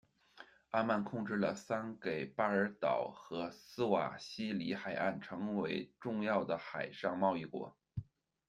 [0.71, 7.77] 阿曼控制了桑给巴尔岛和斯瓦希里海岸，成为重要的海上贸易国。